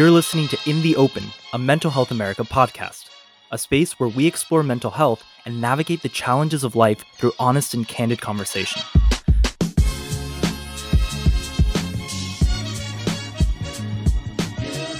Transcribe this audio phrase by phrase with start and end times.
[0.00, 3.10] You're listening to In the Open, a Mental Health America podcast,
[3.50, 7.74] a space where we explore mental health and navigate the challenges of life through honest
[7.74, 8.80] and candid conversation.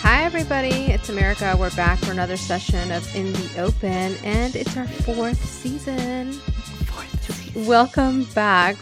[0.03, 0.69] Hi, everybody.
[0.69, 1.57] It's America.
[1.59, 6.33] We're back for another session of In the Open, and it's our fourth season.
[6.35, 7.65] Fourth season.
[7.65, 8.77] Welcome back.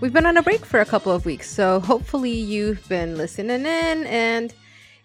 [0.00, 3.62] We've been on a break for a couple of weeks, so hopefully you've been listening
[3.62, 4.06] in.
[4.06, 4.54] And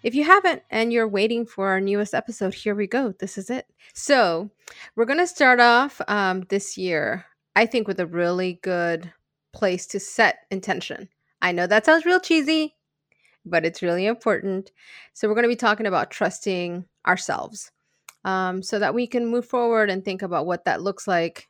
[0.04, 3.14] if you haven't and you're waiting for our newest episode, here we go.
[3.18, 3.66] This is it.
[3.94, 4.50] So,
[4.94, 7.24] we're going to start off um, this year,
[7.56, 9.10] I think, with a really good
[9.54, 11.08] place to set intention.
[11.40, 12.76] I know that sounds real cheesy,
[13.46, 14.72] but it's really important.
[15.14, 17.72] So, we're going to be talking about trusting ourselves
[18.26, 21.48] um, so that we can move forward and think about what that looks like.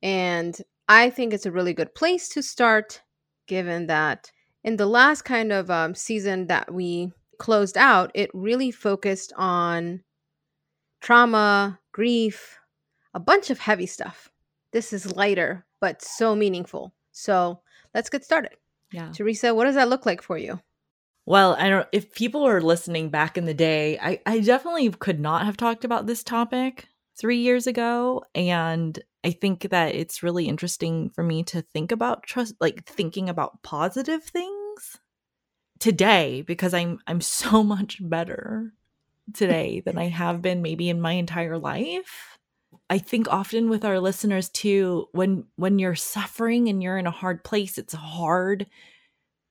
[0.00, 0.56] And
[0.88, 3.02] I think it's a really good place to start,
[3.48, 4.30] given that
[4.62, 10.02] in the last kind of um, season that we closed out, it really focused on
[11.00, 12.58] trauma, grief,
[13.14, 14.30] a bunch of heavy stuff.
[14.72, 16.94] This is lighter, but so meaningful.
[17.12, 17.60] So
[17.94, 18.52] let's get started.
[18.92, 19.10] Yeah.
[19.12, 20.60] Teresa, what does that look like for you?
[21.24, 25.18] Well, I don't if people are listening back in the day, I, I definitely could
[25.18, 28.22] not have talked about this topic three years ago.
[28.34, 33.28] And I think that it's really interesting for me to think about trust like thinking
[33.28, 34.55] about positive things
[35.78, 38.72] today because I'm I'm so much better
[39.34, 42.38] today than I have been maybe in my entire life.
[42.88, 47.12] I think often with our listeners too when when you're suffering and you're in a
[47.12, 48.66] hard place it's hard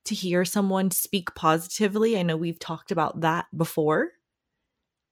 [0.06, 2.16] to hear someone speak positively.
[2.18, 4.10] I know we've talked about that before.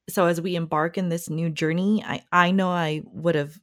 [0.08, 3.58] So as we embark in this new journey, I I know I would have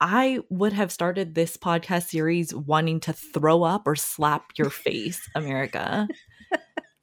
[0.00, 5.28] I would have started this podcast series wanting to throw up or slap your face,
[5.34, 6.08] America.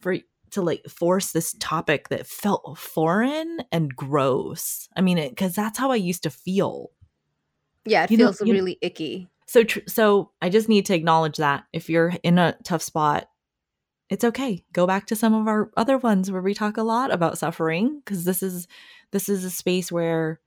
[0.01, 0.17] For
[0.51, 4.89] to like force this topic that felt foreign and gross.
[4.95, 6.91] I mean, because that's how I used to feel.
[7.85, 9.29] Yeah, it You feels you- really icky.
[9.47, 13.27] So, tr- so I just need to acknowledge that if you're in a tough spot,
[14.09, 14.63] it's okay.
[14.73, 17.99] Go back to some of our other ones where we talk a lot about suffering
[18.03, 18.67] because this is
[19.11, 20.39] this is a space where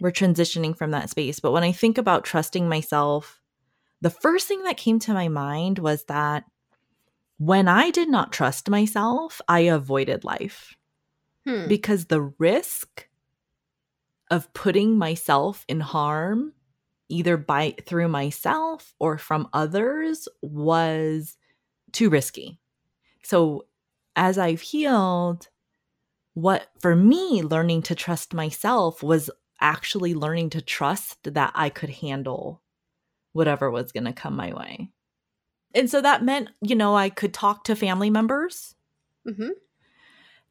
[0.00, 1.38] we're transitioning from that space.
[1.40, 3.40] But when I think about trusting myself,
[4.00, 6.44] the first thing that came to my mind was that
[7.44, 10.76] when I did not trust myself, I avoided life
[11.44, 11.66] Hmm.
[11.66, 13.08] because the risk
[14.30, 16.52] of putting myself in harm
[17.08, 21.36] either by through myself or from others was
[21.90, 22.60] too risky.
[23.24, 23.66] So
[24.14, 25.48] as I've healed,
[26.34, 31.90] what for me learning to trust myself was actually learning to trust that I could
[31.90, 32.62] handle
[33.32, 34.90] whatever was going to come my way.
[35.74, 38.74] And so that meant, you know, I could talk to family members
[39.26, 39.62] hmm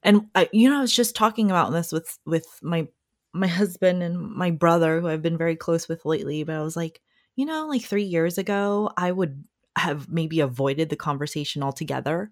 [0.03, 2.87] and I, you know, I was just talking about this with with my
[3.33, 6.43] my husband and my brother, who I've been very close with lately.
[6.43, 7.01] But I was like,
[7.35, 9.43] you know, like three years ago, I would
[9.77, 12.31] have maybe avoided the conversation altogether.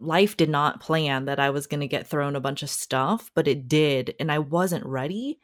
[0.00, 3.30] Life did not plan that I was going to get thrown a bunch of stuff,
[3.34, 5.40] but it did, and I wasn't ready.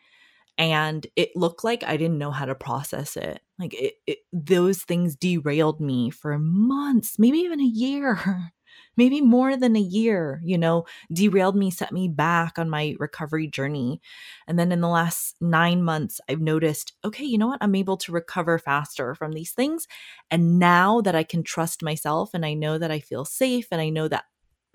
[0.58, 3.40] And it looked like I didn't know how to process it.
[3.58, 8.52] Like it, it those things derailed me for months, maybe even a year,
[8.96, 10.40] maybe more than a year.
[10.44, 14.00] You know, derailed me, set me back on my recovery journey.
[14.46, 17.58] And then in the last nine months, I've noticed, okay, you know what?
[17.62, 19.86] I'm able to recover faster from these things.
[20.30, 23.80] And now that I can trust myself and I know that I feel safe and
[23.80, 24.24] I know that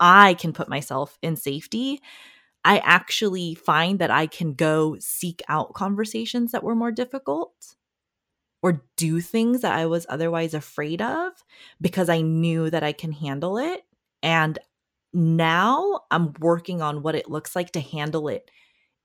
[0.00, 2.00] I can put myself in safety,
[2.64, 7.76] I actually find that I can go seek out conversations that were more difficult
[8.62, 11.32] or do things that I was otherwise afraid of
[11.80, 13.82] because I knew that I can handle it.
[14.22, 14.58] And
[15.12, 18.50] now I'm working on what it looks like to handle it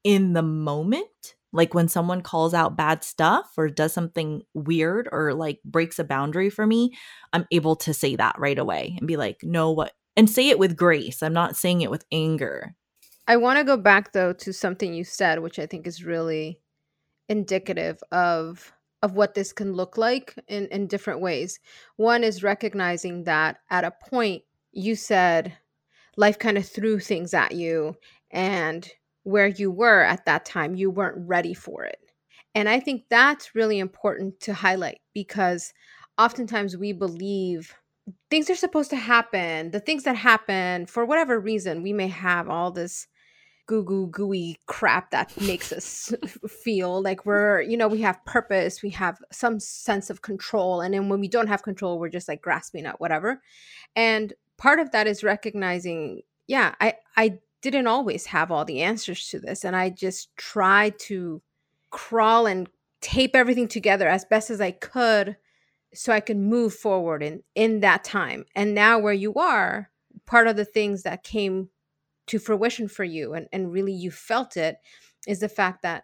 [0.04, 1.36] in the moment.
[1.52, 6.04] Like when someone calls out bad stuff or does something weird or like breaks a
[6.04, 6.94] boundary for me,
[7.32, 9.94] I'm able to say that right away and be like, no, what?
[10.18, 11.22] And say it with grace.
[11.22, 12.76] I'm not saying it with anger.
[13.28, 16.60] I want to go back though to something you said, which I think is really
[17.30, 21.60] indicative of of what this can look like in in different ways.
[21.98, 25.58] One is recognizing that at a point you said
[26.18, 27.96] life kind of threw things at you
[28.32, 28.90] and
[29.24, 32.00] where you were at that time you weren't ready for it.
[32.56, 35.74] And I think that's really important to highlight because
[36.18, 37.74] oftentimes we believe
[38.30, 39.72] things are supposed to happen.
[39.72, 43.08] The things that happen for whatever reason, we may have all this
[43.66, 46.14] goo goo gooey crap that makes us
[46.64, 50.94] feel like we're you know we have purpose we have some sense of control and
[50.94, 53.42] then when we don't have control we're just like grasping at whatever
[53.96, 59.30] and part of that is recognizing yeah i i didn't always have all the answers
[59.30, 59.64] to this.
[59.64, 61.42] And I just tried to
[61.90, 62.68] crawl and
[63.02, 65.38] tape everything together as best as I could
[65.94, 68.46] so I could move forward in in that time.
[68.54, 69.90] And now where you are,
[70.26, 71.70] part of the things that came
[72.28, 74.78] to fruition for you and, and really you felt it
[75.28, 76.04] is the fact that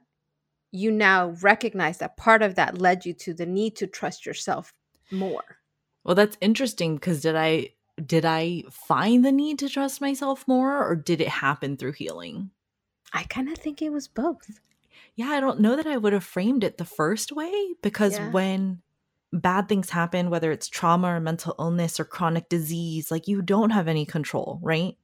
[0.72, 4.74] you now recognize that part of that led you to the need to trust yourself
[5.12, 5.58] more.
[6.04, 7.70] Well, that's interesting because did I
[8.06, 12.52] did I find the need to trust myself more or did it happen through healing?
[13.12, 14.60] I kind of think it was both.
[15.16, 18.32] Yeah, I don't know that I would have framed it the first way because Yeah.
[18.32, 18.82] when
[19.34, 23.72] bad things happen, whether it's trauma or mental illness or chronic disease, like you don't
[23.72, 24.96] have any control, right?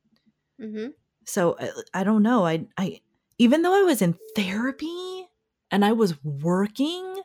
[0.61, 0.89] Mm-hmm.
[1.25, 2.45] So I, I don't know.
[2.45, 3.01] I I
[3.37, 5.27] even though I was in therapy
[5.71, 7.21] and I was working,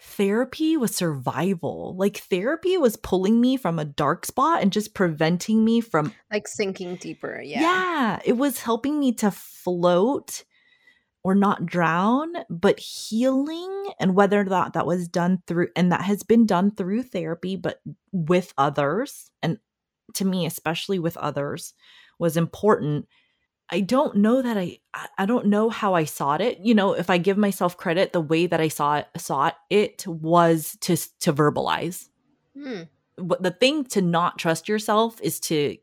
[0.00, 1.94] therapy was survival.
[1.96, 6.48] Like therapy was pulling me from a dark spot and just preventing me from Like
[6.48, 7.40] sinking deeper.
[7.42, 7.60] Yeah.
[7.60, 10.44] yeah, it was helping me to float
[11.24, 16.02] or not drown, but healing and whether or not that was done through and that
[16.02, 19.58] has been done through therapy but with others and
[20.14, 21.74] to me especially with others
[22.18, 23.06] was important.
[23.72, 24.78] I don't know that I
[25.18, 26.58] I- don't know how I saw it.
[26.60, 30.06] You know, if I give myself credit, the way that I saw it saw it,
[30.06, 32.08] was to to verbalize
[32.54, 32.82] Hmm.
[33.16, 35.78] what the thing to not trust yourself is to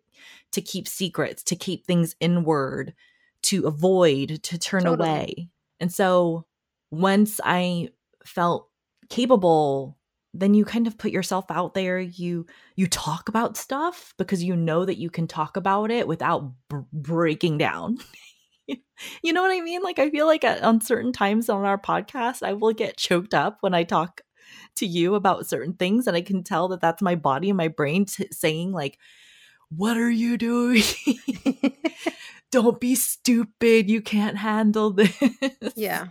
[0.52, 2.94] to keep secrets to keep things inward
[3.44, 5.10] to avoid to turn Totally.
[5.10, 5.50] away
[5.80, 6.46] and so
[6.92, 7.90] once i
[8.26, 8.68] felt
[9.10, 9.98] capable
[10.34, 12.00] then you kind of put yourself out there.
[12.00, 12.46] You
[12.76, 16.78] you talk about stuff because you know that you can talk about it without b-
[16.94, 17.98] breaking down.
[19.24, 19.82] You know what i mean?
[19.82, 23.34] Like i feel like at, on certain times on our podcast i will get choked
[23.34, 24.22] up when i talk
[24.76, 27.70] to you about certain things and i can tell that that's my body and my
[27.70, 29.00] brain t- saying like
[29.70, 30.84] what are you doing?
[32.52, 33.90] Don't be stupid.
[33.90, 35.16] You can't handle this.
[35.76, 36.08] Yeah.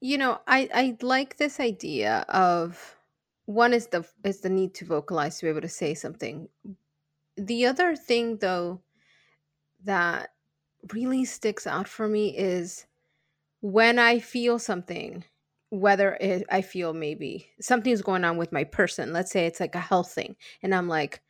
[0.00, 2.95] You know, I I like this idea of
[3.46, 6.48] one is the is the need to vocalize to be able to say something.
[7.36, 8.80] The other thing though
[9.84, 10.30] that
[10.92, 12.86] really sticks out for me is
[13.60, 15.24] when I feel something,
[15.70, 19.12] whether it, I feel maybe something's going on with my person.
[19.12, 21.22] Let's say it's like a health thing, and I'm like,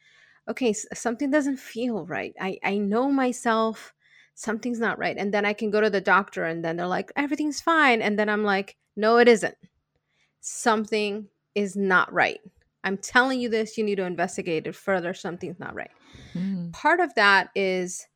[0.49, 2.35] okay, something doesn't feel right.
[2.41, 3.93] I I know myself.
[4.35, 7.11] Something's not right, and then I can go to the doctor, and then they're like,
[7.17, 9.57] everything's fine, and then I'm like, no, it isn't.
[10.41, 12.41] Something is not right.
[12.85, 13.77] I'm telling you this.
[13.77, 15.15] You need to investigate it further.
[15.15, 15.91] Something's not right
[16.37, 18.07] Mm, part of that is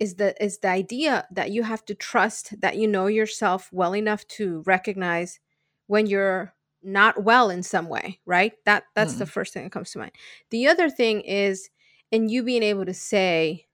[0.00, 3.94] is the is the idea that you have to trust that you know yourself well
[3.94, 5.40] enough to recognize
[5.86, 9.90] when you're not well in some way right that that's the first thing that comes
[9.90, 10.12] to mind
[10.50, 11.70] the other thing is
[12.12, 13.66] in you being able to say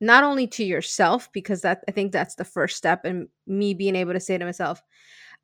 [0.00, 3.96] not only to yourself because that i think that's the first step and me being
[3.96, 4.82] able to say to myself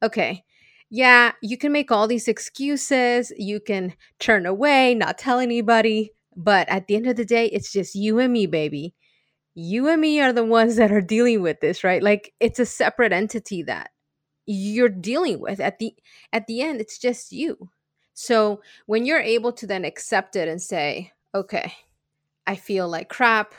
[0.02, 0.44] okay
[0.90, 6.68] yeah you can make all these excuses you can turn away not tell anybody but
[6.68, 8.94] at the end of the day it's just you and me baby.
[9.54, 12.02] You and me are the ones that are dealing with this right?
[12.02, 13.90] Like it's a separate entity that
[14.44, 15.60] you're dealing with.
[15.60, 15.94] At the
[16.32, 17.70] at the end it's just you.
[18.12, 21.72] So when you're able to then accept it and say okay
[22.46, 23.54] i feel like crap.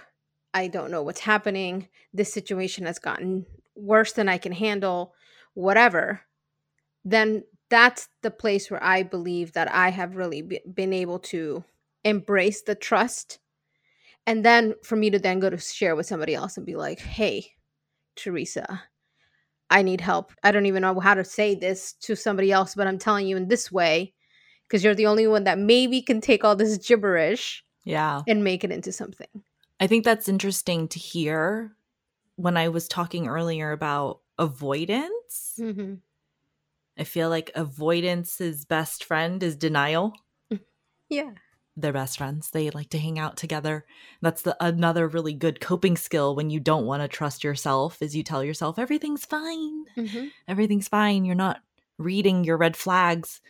[0.53, 1.88] I don't know what's happening.
[2.13, 3.45] This situation has gotten
[3.75, 5.13] worse than i can handle
[5.53, 6.21] whatever
[7.11, 11.64] then that's the place where i believe that i have really be- been able to
[12.04, 13.40] embrace the trust
[14.26, 16.99] and then for me to then go to share with somebody else and be like
[16.99, 17.45] hey
[18.16, 18.83] teresa
[19.69, 22.87] i need help i don't even know how to say this to somebody else but
[22.87, 24.14] i'm telling you in this way
[24.68, 28.64] because you're the only one that maybe can take all this gibberish yeah and make
[28.64, 29.44] it into something
[29.80, 31.76] I think that's interesting to hear
[32.35, 35.59] when I was talking earlier about avoidance.
[35.59, 35.95] mm-hmm.
[36.97, 40.13] I feel like avoidance's best friend is denial.
[41.09, 41.31] yeah
[41.75, 42.49] They're best friends.
[42.49, 43.85] They like to hang out together.
[44.21, 48.16] That's the another really good coping skill when you don't want to trust yourself is
[48.16, 49.85] you tell yourself everything's fine.
[49.95, 50.27] mm-hmm.
[50.47, 51.25] Everything's fine.
[51.25, 51.61] You're not
[51.97, 53.42] reading your red flags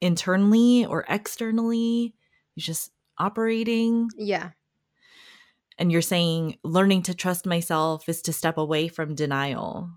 [0.00, 2.14] internally or externally.
[2.54, 4.50] You're just operating yeah
[5.78, 9.90] and you're saying learning to trust myself is to step away from denial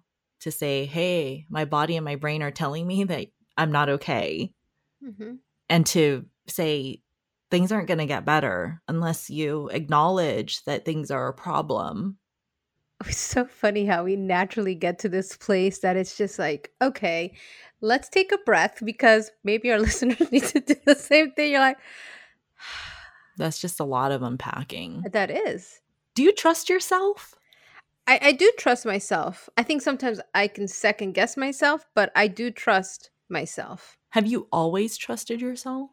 [0.45, 4.51] to say hey my body and my brain are telling me that i'm not okay
[5.03, 5.33] mm-hmm.
[5.69, 7.01] and to say
[7.51, 12.17] things aren't going to get better unless you acknowledge that things are a problem.
[13.05, 17.33] It's so funny how we naturally get to this place that it's just like okay
[17.81, 21.51] let's take a breath because maybe our listeners need to do the same thing.
[21.51, 21.77] You're like
[23.37, 25.03] that's just a lot of unpacking.
[25.11, 25.81] That is.
[26.15, 27.35] Do you trust yourself
[28.07, 29.50] I, I do trust myself.
[29.57, 33.97] I think sometimes I can second guess myself, but I do trust myself.
[34.09, 35.89] Have you always trusted yourself?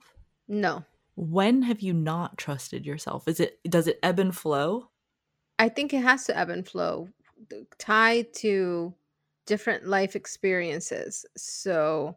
[0.46, 0.84] No.
[1.14, 3.28] When have you not trusted yourself?
[3.28, 4.88] Is it does it ebb and flow?
[5.58, 7.08] I think it has to ebb and flow,
[7.78, 8.94] tied to
[9.46, 11.26] different life experiences.
[11.36, 12.16] So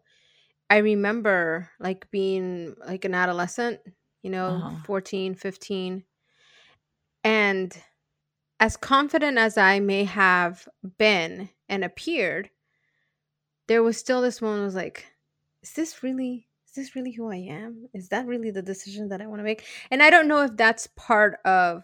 [0.70, 3.80] I remember like being like an adolescent,
[4.24, 4.84] you know, Uh-huh.
[4.86, 6.04] 14, 15.
[7.24, 7.78] And
[8.66, 10.68] as confident as I may have
[10.98, 12.50] been and appeared,
[13.68, 15.06] there was still this moment was like,
[15.62, 17.88] is this really is this really who I am?
[17.94, 19.64] Is that really the decision that I want to make?
[19.92, 21.84] And I don't know if that's part of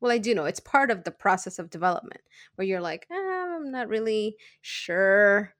[0.00, 2.20] well, I do know it's part of the process of development
[2.54, 5.56] where you're like, "Ah, I'm not really sure.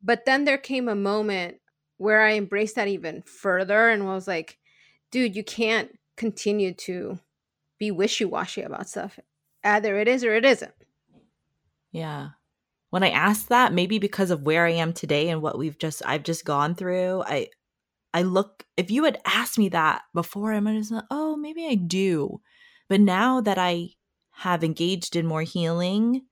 [0.00, 1.56] But then there came a moment
[1.96, 4.58] where I embraced that even further and was like,
[5.10, 7.18] dude, you can't continue to
[7.76, 9.18] be wishy washy about stuff.
[9.66, 10.72] Either it is or it isn't.
[11.90, 12.30] Yeah.
[12.90, 16.02] When I asked that, maybe because of where I am today and what we've just
[16.06, 17.48] I've just gone through, I
[18.14, 21.66] I look if you had asked me that before, I might have said, oh, maybe
[21.66, 22.40] I do.
[22.88, 23.90] But now that I
[24.32, 26.22] have engaged in more healing,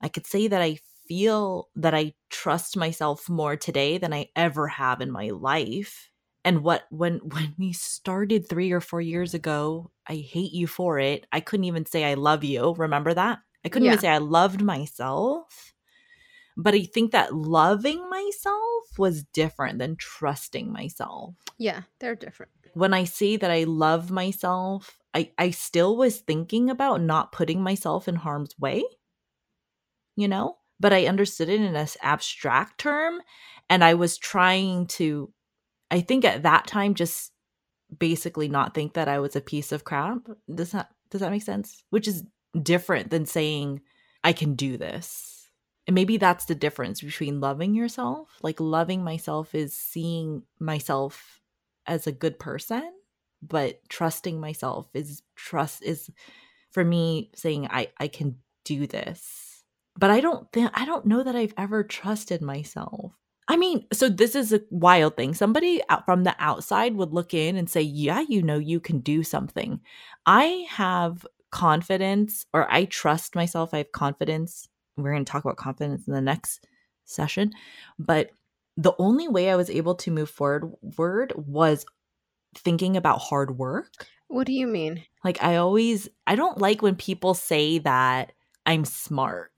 [0.00, 4.68] I could say that I feel that I trust myself more today than I ever
[4.68, 6.10] have in my life.
[6.44, 10.98] And what when when we started 3 or 4 years ago, I hate you for
[10.98, 11.26] it.
[11.32, 12.74] I couldn't even say I love you.
[12.74, 13.40] Remember that?
[13.64, 13.92] I couldn't Yeah.
[13.92, 15.74] even say I loved myself.
[16.56, 22.52] But I think that loving myself was different than trusting myself Yeah, they're different.
[22.74, 27.62] when I say that I love myself, I, I still was thinking about not putting
[27.62, 28.84] myself in harm's way,
[30.16, 33.20] you know, but I understood it in an abstract term.
[33.70, 35.32] And I was trying to,
[35.90, 37.32] I think at that time, just
[37.96, 40.28] basically not think that I was a piece of crap.
[40.52, 41.82] Does that, does that make sense?
[41.90, 42.24] Which is
[42.60, 43.80] different than saying,
[44.24, 45.50] I can do this.
[45.86, 48.28] And maybe that's the difference between loving yourself.
[48.42, 51.40] Like loving myself is seeing myself
[51.86, 52.92] as a good person
[53.42, 56.10] but trusting myself is trust is
[56.70, 59.64] for me saying i i can do this
[59.96, 63.12] but i don't think i don't know that i've ever trusted myself
[63.48, 67.34] i mean so this is a wild thing somebody out from the outside would look
[67.34, 69.80] in and say yeah you know you can do something
[70.26, 75.56] i have confidence or i trust myself i have confidence we're going to talk about
[75.56, 76.66] confidence in the next
[77.04, 77.52] session
[77.98, 78.30] but
[78.76, 81.84] the only way i was able to move forward word was
[82.56, 84.06] thinking about hard work.
[84.28, 85.04] What do you mean?
[85.24, 88.32] Like I always I don't like when people say that
[88.66, 89.52] I'm smart.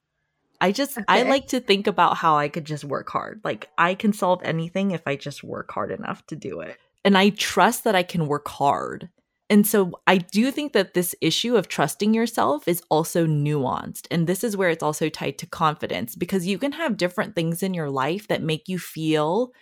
[0.61, 3.41] I just I like to think about how I could just work hard.
[3.45, 6.77] Like I can solve anything if I just work hard enough to do it.
[7.05, 9.09] And I trust that I can work hard.
[9.49, 14.07] And so I do think that this issue of trusting yourself is also nuanced.
[14.11, 17.63] And this is where it's also tied to confidence because you can have different things
[17.63, 19.53] in your life that make you feel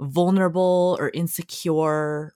[0.00, 2.34] vulnerable or insecure.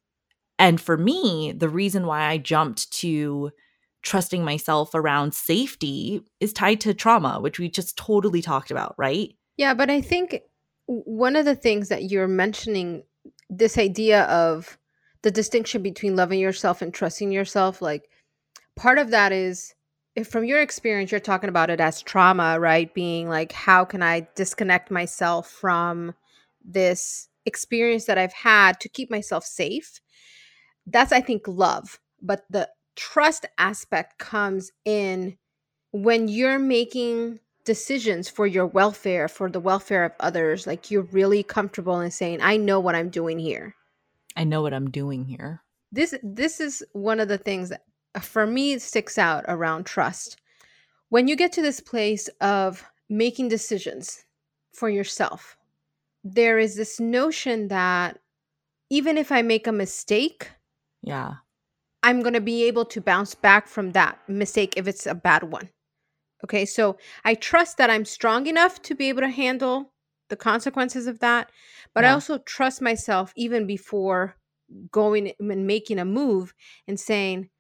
[0.59, 3.53] And for me, the reason why I jumped to
[4.03, 9.35] trusting myself around safety is tied to trauma, which we just totally talked about, right?
[9.57, 10.43] Yeah, but I think
[10.87, 13.03] one of the things that you're mentioning,
[13.51, 14.79] this idea of
[15.23, 18.09] the distinction between loving yourself and trusting yourself, like
[18.77, 19.75] part of that is
[20.15, 22.93] if from your experience you're talking about it as trauma, right?
[22.95, 26.15] Being like, how can I disconnect myself from
[26.65, 30.01] this experience that I've had to keep myself safe?
[30.87, 32.01] That's, I think, love.
[32.21, 35.39] But the trust aspect comes in
[35.93, 41.43] when you're making decisions for your welfare, for the welfare of others, like you're really
[41.43, 43.77] comfortable in saying, I know what I'm doing here.
[44.37, 45.63] I know what I'm doing here.
[45.93, 50.37] This this is one of the things that uh, for me sticks out around trust.
[51.09, 54.25] When you get to this place of making decisions
[54.75, 55.57] for yourself,
[56.25, 58.19] there is this notion that
[58.91, 60.51] even if I make a mistake,
[61.03, 61.35] Yeah.
[62.09, 65.43] I'm going to be able to bounce back from that mistake if it's a bad
[65.43, 65.69] one.
[66.43, 69.93] Okay, so I trust that I'm strong enough to be able to handle
[70.31, 71.51] the consequences of that,
[71.95, 74.37] but I also trust myself even before
[74.91, 76.55] going and making a move
[76.87, 77.51] and saying,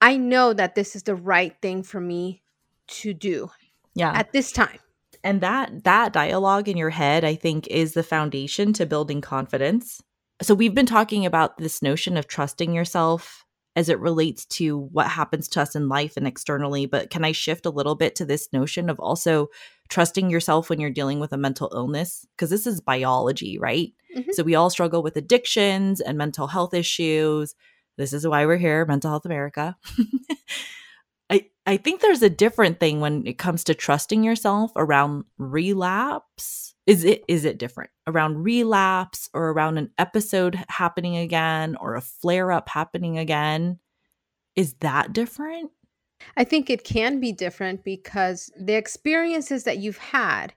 [0.00, 2.42] I know that this is the right thing for me
[2.88, 3.50] to do
[3.94, 4.12] Yeah.
[4.14, 4.78] at this time.
[5.24, 10.00] and that that dialogue in your head i think is the foundation to building confidence
[10.40, 13.44] so we've been talking about this notion of trusting yourself
[13.78, 17.32] as it relates to what happens to us in life and externally but can i
[17.32, 19.48] shift a little bit to this notion of also
[19.88, 24.32] trusting yourself when you're dealing with a mental illness because this is biology right Mhm.
[24.32, 27.54] so we all struggle with addictions and mental health issues
[27.98, 29.76] this is why we're here mental health america
[31.30, 36.67] I, I think there's a different thing when it comes to trusting yourself around relapse.
[36.88, 42.00] Is it is it different around relapse or around an episode happening again or a
[42.00, 43.78] flare up happening again?
[44.56, 45.70] Is that different?
[46.38, 50.54] I think it can be different because the experiences that you've had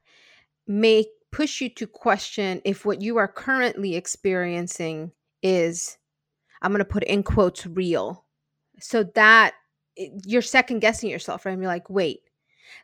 [0.68, 5.12] may push you to question if what you are currently experiencing
[5.44, 5.98] is,
[6.62, 8.26] I'm going to put in quotes, real.
[8.80, 9.54] So that
[9.98, 11.52] you're second guessing yourself, right?
[11.52, 12.22] And you're like, wait,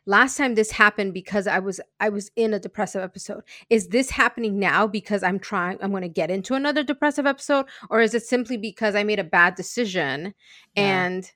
[0.06, 3.42] last time this happened because I was I was in a depressive episode.
[3.70, 7.66] Is this happening now because I'm trying I'm going to get into another depressive episode
[7.90, 10.34] or is it simply because I made a bad decision
[10.76, 10.82] Yeah.
[11.04, 11.32] and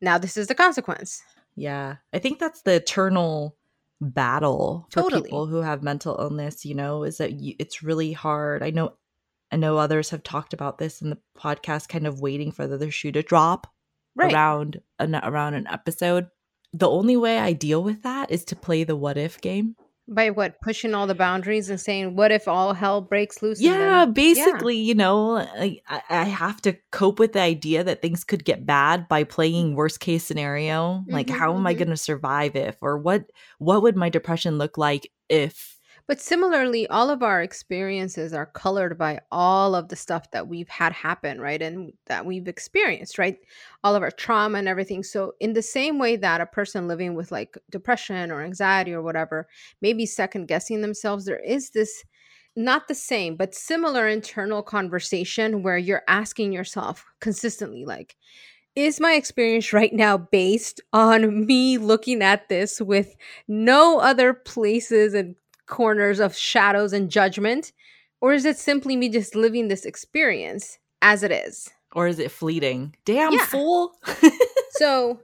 [0.00, 1.22] now this is the consequence?
[1.56, 1.96] Yeah.
[2.12, 3.56] I think that's the eternal
[4.00, 5.22] battle for Totally.
[5.22, 8.62] people who have mental illness, you know, is that you, it's really hard.
[8.62, 8.94] I know
[9.50, 12.74] I know others have talked about this in the podcast kind of waiting for the
[12.74, 13.66] other shoe to drop
[14.14, 14.32] Right.
[14.32, 16.28] around an around an episode.
[16.72, 19.74] The only way I deal with that is to play the what if game.
[20.10, 20.60] By what?
[20.62, 23.60] Pushing all the boundaries and saying, what if all hell breaks loose?
[23.60, 28.24] Yeah, then- basically, you know, I, I have to cope with the idea that things
[28.24, 31.04] could get bad by playing worst case scenario.
[31.08, 31.78] Like, Mhm, how am I mhm.
[31.78, 33.24] going to survive if, or what,
[33.58, 35.77] what would my depression look like if?
[36.08, 40.68] But similarly, all of our experiences are colored by all of the stuff that we've
[40.68, 41.60] had happen, right?
[41.62, 43.38] And that we've experienced, right?
[43.84, 45.02] All of our trauma and everything.
[45.04, 49.02] So, in the same way that a person living with like depression or anxiety or
[49.02, 49.48] whatever
[49.82, 52.04] maybe second guessing themselves, there is this
[52.56, 58.16] not the same, but similar internal conversation where you're asking yourself consistently, like,
[58.76, 63.16] is my experience right now based on me looking at this with
[63.48, 65.34] no other places and
[65.68, 67.72] corners of shadows and judgment?
[68.20, 71.68] Or is it simply me just living this experience as it is?
[71.92, 72.94] Or is it fleeting?
[73.04, 73.44] Damn Yeah.
[73.46, 73.92] fool.
[74.72, 75.18] So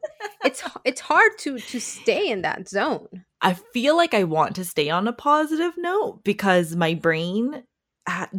[0.44, 3.24] it's it's hard to to stay in that zone.
[3.40, 7.62] I feel like I want to stay on a positive note because my brain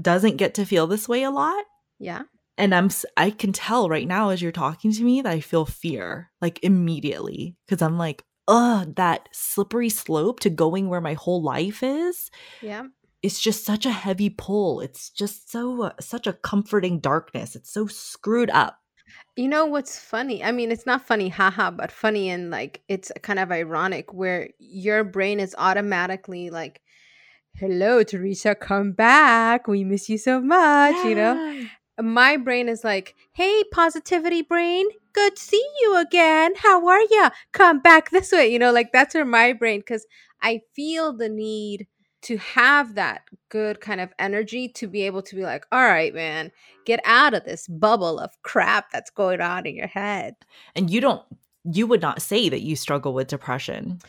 [0.01, 1.63] doesn't get to feel this way a lot.
[2.00, 2.24] Yeah.
[2.57, 5.65] and i'm I can tell right now as you're talking to me that i feel
[5.65, 11.42] fear like immediately because i'm like ugh that slippery slope to going where my whole
[11.42, 12.29] life is
[12.62, 12.84] Yeah.
[13.24, 17.72] it's just such a heavy pull it's just so uh, such a comforting darkness it's
[17.72, 18.79] so screwed up
[19.36, 20.44] You know what's funny?
[20.44, 24.50] I mean, it's not funny, haha, but funny and like it's kind of ironic where
[24.60, 26.81] your brain is automatically like,
[27.60, 29.68] hello, Teresa, come back.
[29.68, 31.36] We miss you so much, you know?
[32.01, 36.53] My brain is like, "Hey, positivity brain, good to see you again.
[36.57, 37.29] How are ya?
[37.53, 40.05] Come back this way." You know, like that's where my brain cuz
[40.41, 41.87] I feel the need
[42.23, 46.13] to have that good kind of energy to be able to be like, "All right,
[46.13, 46.51] man,
[46.85, 50.35] get out of this bubble of crap that's going on in your head."
[50.75, 51.23] and you don't
[51.63, 53.99] you would not say that you struggle with depression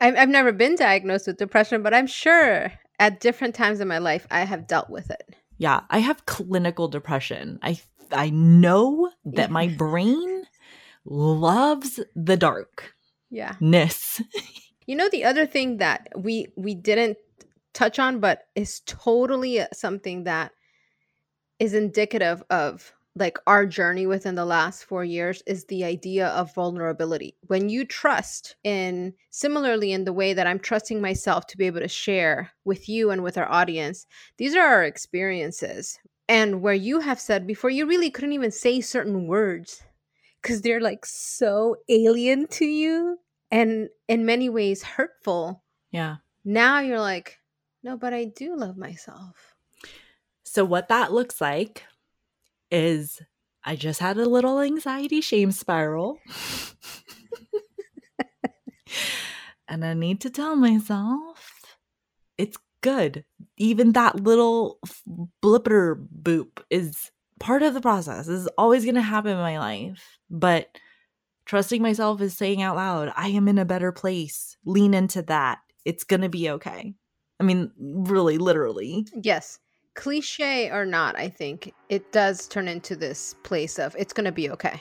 [0.00, 3.98] I've, I've never been diagnosed with depression, but I'm sure at different times in my
[3.98, 5.34] life I have dealt with it.
[5.58, 7.72] yeah i have clinical depression i
[8.12, 10.44] i know that my brain
[11.04, 12.92] loves the darkness
[13.30, 13.54] Yeah.
[13.60, 14.22] Ness.
[14.86, 17.18] You know the other thing that we we didn't
[17.74, 20.52] touch on but is totally something that
[21.58, 26.54] is indicative of like our journey within the last 4 years is the idea of
[26.54, 27.36] vulnerability.
[27.48, 31.80] When you trust in similarly in the way that I'm trusting myself to be able
[31.80, 34.06] to share with you and with our audience,
[34.38, 35.98] these are our experiences.
[36.28, 39.82] And where you have said before you really couldn't even say certain words
[40.42, 43.18] cuz they're like so alien to you
[43.50, 45.62] and in many ways hurtful.
[45.90, 47.38] yeah Now you're like,
[47.82, 49.54] no, but I do love myself.
[50.44, 51.84] So, what that looks like
[52.70, 53.20] is
[53.64, 56.18] I just had a little anxiety shame spiral.
[59.68, 61.76] and I need to tell myself
[62.36, 63.24] it's good.
[63.56, 64.78] Even that little
[65.42, 68.26] blipper boop is part of the process.
[68.26, 70.18] This is always going to happen in my life.
[70.30, 70.68] But
[71.46, 74.56] trusting myself is saying out loud, I am in a better place.
[74.64, 75.58] Lean into that.
[75.84, 76.94] It's going to be okay.
[77.40, 79.06] I mean, really, literally.
[79.22, 79.58] Yes.
[79.94, 84.32] Cliche or not, I think it does turn into this place of it's going to
[84.32, 84.80] be okay.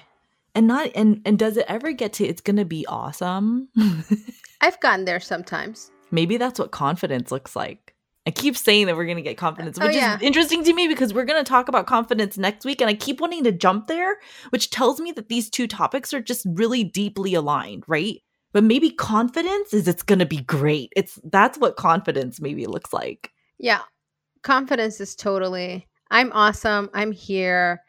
[0.56, 3.68] and not and and does it ever get to it's gonna be awesome
[4.62, 5.92] I've gotten there sometimes.
[6.12, 7.94] Maybe that's what confidence looks like
[8.26, 10.16] i keep saying that we're gonna get confidence Oh, which yeah.
[10.18, 13.20] is interesting to me because we're gonna talk about confidence next week and i keep
[13.22, 14.18] wanting to jump there
[14.50, 18.22] which tells me that these two topics are just really deeply aligned right
[18.54, 23.32] but maybe confidence is it's gonna be great it's that's what confidence maybe looks like
[23.60, 23.82] Yeah.
[24.44, 26.90] Confidence is totally, I'm awesome.
[26.94, 27.82] I'm here.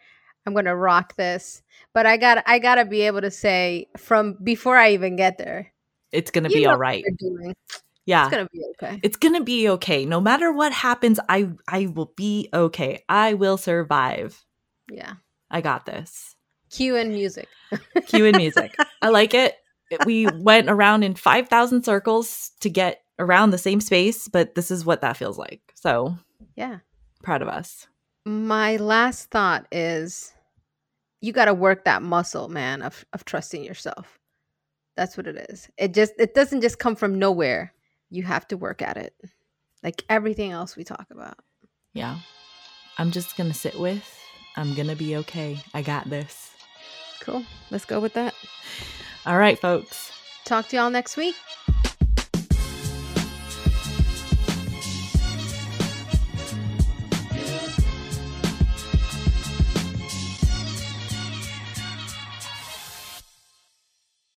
[0.45, 1.63] I'm gonna rock this.
[1.93, 5.73] But I got I gotta be able to say from before I even get there,
[6.11, 7.05] It's gonna be all right.
[7.23, 7.57] all what right.
[8.09, 8.25] Yeah.
[8.25, 9.01] It's gonna be okay.
[9.03, 10.07] it's gonna be okay.
[10.07, 13.05] No matter what happens, I I will be okay.
[13.07, 14.47] I will survive.
[14.90, 15.14] Yeah.
[15.51, 16.35] I got this.
[16.71, 17.49] Cue and music.
[18.07, 18.75] Cue and music.
[19.03, 19.57] I like it.
[20.07, 24.71] We went around in five thousand circles to get around the same space, but this
[24.71, 25.61] is what that feels like.
[25.75, 26.16] So
[26.57, 26.79] Yeah.
[27.23, 27.88] proud of us.
[28.25, 30.33] My last thought is
[31.21, 34.18] you got to work that muscle, man, of of trusting yourself.
[34.97, 35.68] That's what it is.
[35.77, 37.75] It just it doesn't just come from nowhere.
[38.11, 39.14] You have to work at it.
[39.83, 41.38] Like everything else we talk about.
[41.92, 42.18] Yeah.
[42.99, 44.05] I'm just gonna sit with.
[44.57, 45.59] I'm gonna be okay.
[45.73, 46.51] I got this.
[47.21, 47.44] Cool.
[47.71, 48.35] Let's go with that.
[49.27, 50.11] All right, folks.
[50.44, 51.35] Talk to y'all next week.